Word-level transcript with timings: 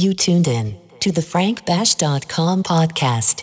You 0.00 0.14
tuned 0.14 0.48
in 0.48 0.78
to 1.00 1.12
the 1.12 1.20
frankbash.com 1.20 2.62
podcast. 2.62 3.42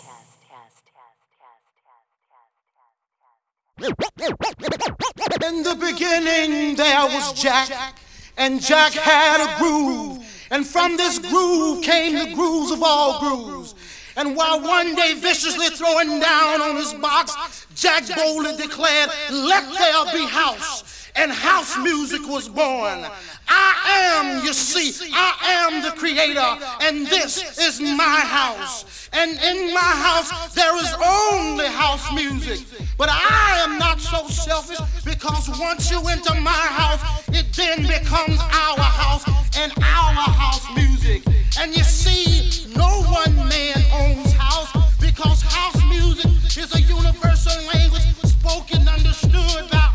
In 3.80 5.62
the 5.62 5.76
beginning, 5.80 6.74
there 6.74 7.04
was 7.04 7.32
Jack, 7.40 7.96
and 8.36 8.60
Jack 8.60 8.90
had 8.90 9.38
a 9.40 9.56
groove. 9.60 10.18
And 10.50 10.66
from 10.66 10.96
this 10.96 11.20
groove 11.20 11.84
came 11.84 12.18
the 12.18 12.34
grooves 12.34 12.72
of 12.72 12.82
all 12.82 13.20
grooves. 13.20 13.76
And 14.16 14.34
while 14.34 14.60
one 14.60 14.96
day 14.96 15.14
viciously 15.14 15.68
throwing 15.68 16.18
down 16.18 16.60
on 16.60 16.74
his 16.74 16.92
box, 16.94 17.68
Jack 17.76 18.02
boldly 18.16 18.56
declared, 18.56 19.10
Let 19.30 19.62
there 19.62 20.12
be 20.12 20.26
house. 20.26 20.97
And 21.16 21.32
house 21.32 21.76
music 21.78 22.26
was 22.26 22.48
born. 22.48 23.06
I 23.48 24.14
am, 24.16 24.44
you 24.44 24.52
see, 24.52 25.10
I 25.12 25.66
am 25.66 25.82
the 25.82 25.90
creator, 25.90 26.50
and 26.80 27.06
this 27.06 27.58
is 27.58 27.80
my 27.80 28.20
house. 28.20 29.08
And 29.12 29.30
in 29.32 29.74
my 29.74 29.80
house, 29.80 30.54
there 30.54 30.76
is 30.76 30.92
only 31.04 31.66
house 31.66 32.12
music. 32.12 32.66
But 32.96 33.08
I 33.10 33.64
am 33.64 33.78
not 33.78 34.00
so 34.00 34.26
selfish 34.28 34.78
because 35.04 35.48
once 35.58 35.90
you 35.90 36.00
enter 36.08 36.34
my 36.40 36.50
house, 36.50 37.00
it 37.28 37.46
then 37.54 37.82
becomes 37.82 38.38
our 38.40 38.78
house 38.78 39.24
and 39.56 39.72
our 39.78 40.12
house 40.12 40.66
music. 40.74 41.22
And 41.58 41.76
you 41.76 41.84
see, 41.84 42.66
no 42.76 43.02
one 43.08 43.34
man 43.48 43.82
owns 43.92 44.32
house 44.32 44.70
because 45.00 45.42
house 45.42 45.82
music 45.88 46.30
is 46.56 46.74
a 46.74 46.80
universal 46.80 47.62
language 47.72 48.02
spoken, 48.24 48.88
understood 48.88 49.70
by 49.70 49.87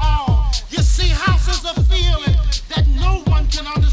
that 2.76 2.88
no 2.88 3.20
one 3.32 3.45
can 3.48 3.68
understand 3.68 3.92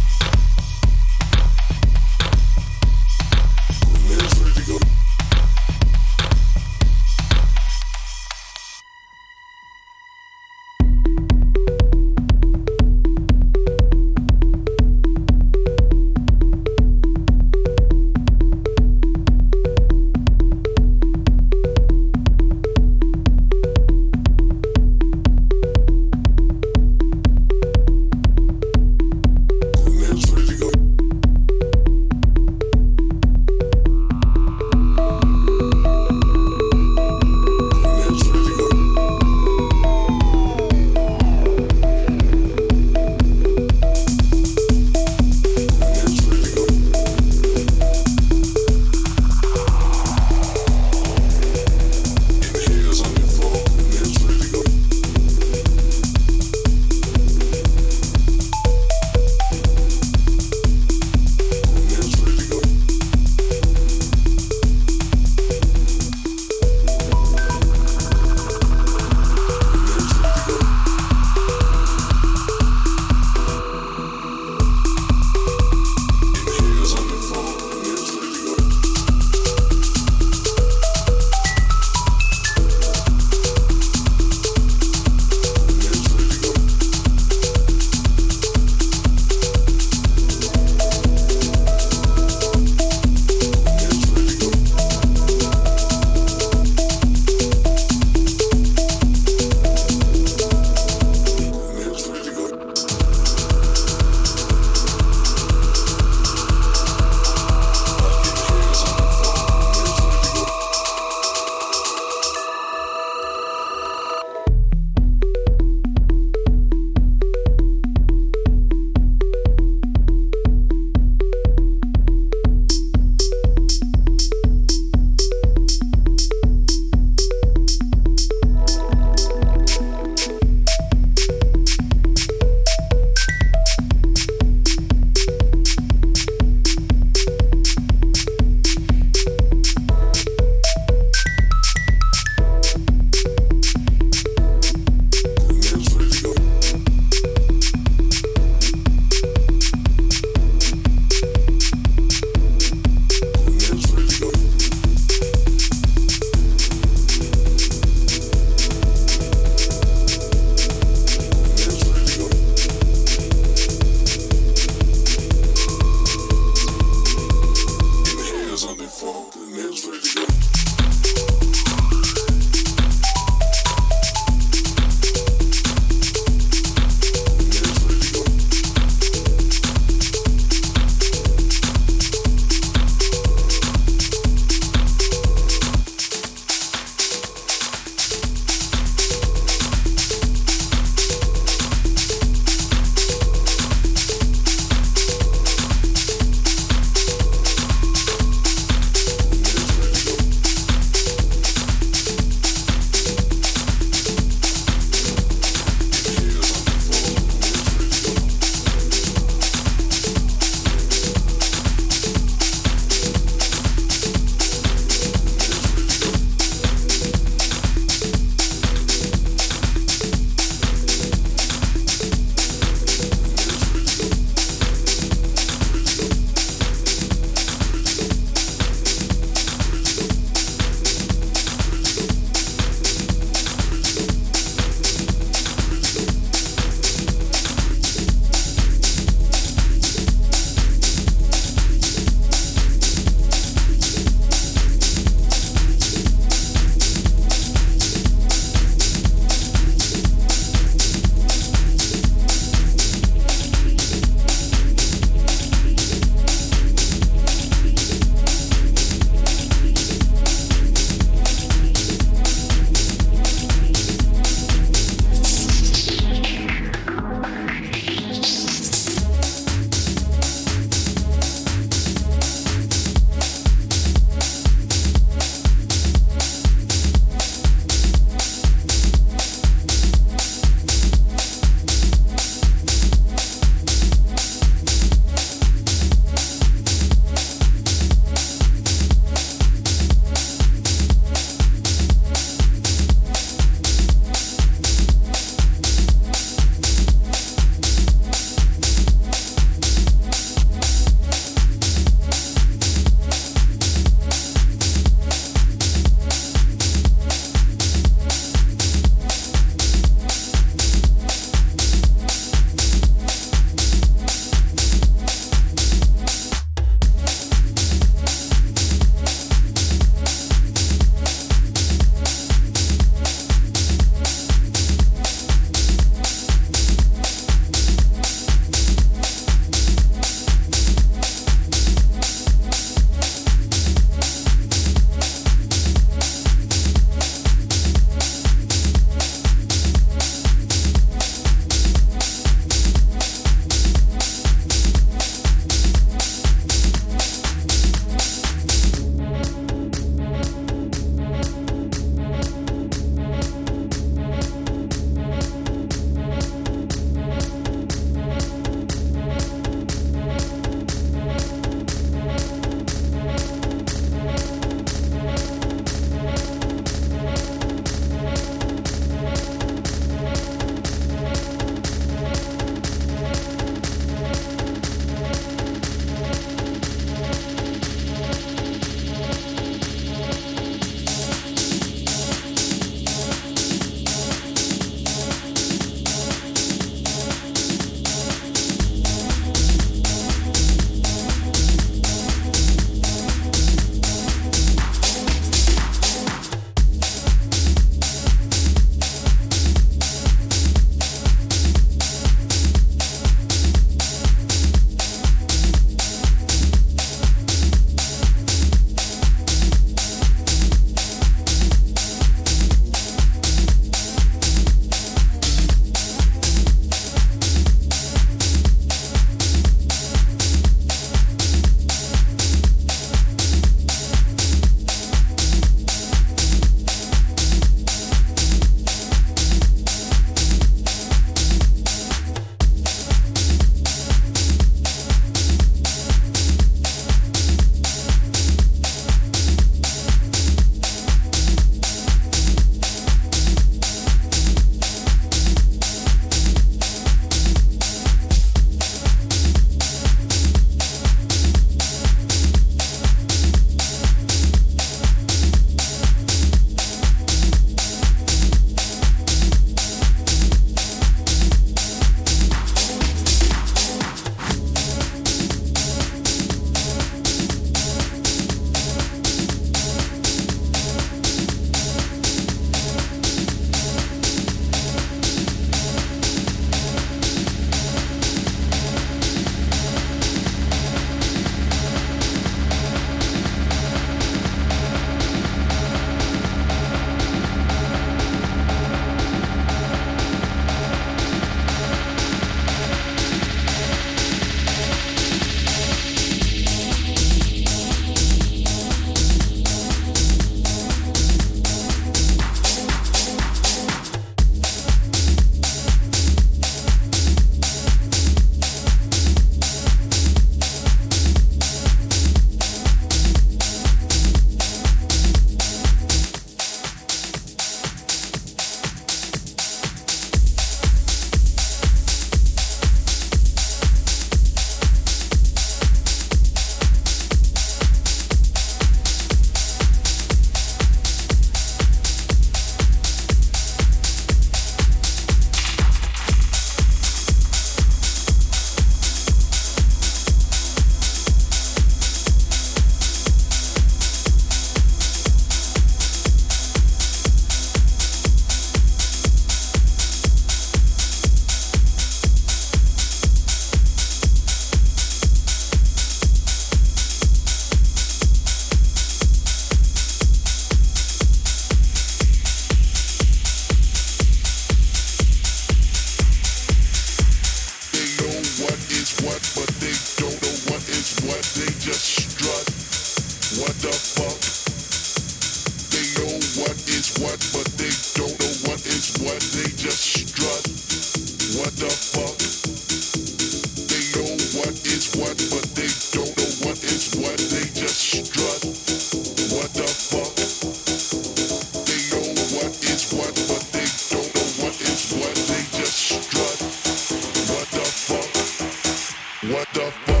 what 599.31 599.47
the 599.53 599.61
fuck? 599.61 600.00